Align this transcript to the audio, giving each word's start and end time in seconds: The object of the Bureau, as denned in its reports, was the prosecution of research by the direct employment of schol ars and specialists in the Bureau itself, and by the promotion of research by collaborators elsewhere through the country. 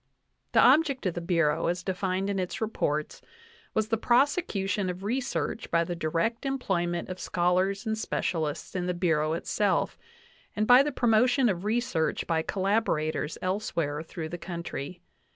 The 0.53 0.59
object 0.61 1.05
of 1.05 1.13
the 1.13 1.21
Bureau, 1.21 1.67
as 1.67 1.83
denned 1.83 2.27
in 2.27 2.39
its 2.39 2.59
reports, 2.59 3.21
was 3.75 3.89
the 3.89 3.97
prosecution 3.99 4.89
of 4.89 5.03
research 5.03 5.69
by 5.69 5.83
the 5.83 5.95
direct 5.95 6.43
employment 6.43 7.07
of 7.07 7.19
schol 7.19 7.59
ars 7.59 7.85
and 7.85 7.95
specialists 7.95 8.75
in 8.75 8.87
the 8.87 8.95
Bureau 8.95 9.33
itself, 9.33 9.99
and 10.55 10.65
by 10.65 10.81
the 10.81 10.91
promotion 10.91 11.49
of 11.49 11.65
research 11.65 12.25
by 12.25 12.41
collaborators 12.41 13.37
elsewhere 13.43 14.01
through 14.01 14.29
the 14.29 14.39
country. 14.39 15.03